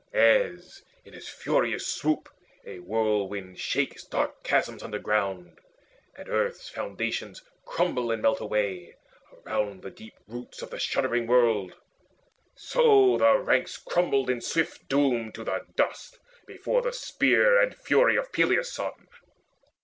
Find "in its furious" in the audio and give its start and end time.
1.05-1.85